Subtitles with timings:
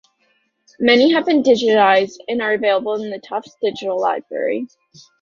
[0.79, 4.67] Many have been digitized and are available in the Tufts Digital Library.